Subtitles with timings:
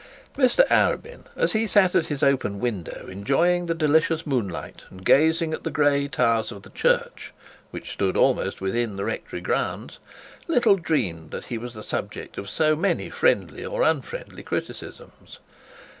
[0.35, 5.53] Mr Arabin, as he sat at his open window, enjoying the delicious moonlight and gazing
[5.53, 7.31] at the gray towers of the church,
[7.69, 9.99] which stood almost within the rectory grounds,
[10.47, 15.37] little dreamed that he was the subject of so many friendly or unfriendly criticisms.